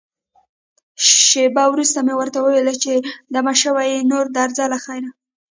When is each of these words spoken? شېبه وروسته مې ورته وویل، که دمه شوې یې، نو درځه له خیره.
شېبه 1.23 1.63
وروسته 1.69 1.99
مې 2.05 2.13
ورته 2.17 2.37
وویل، 2.41 2.67
که 2.83 2.93
دمه 3.33 3.53
شوې 3.61 3.85
یې، 3.91 3.99
نو 4.09 4.17
درځه 4.37 4.63
له 4.73 4.77
خیره. 4.85 5.09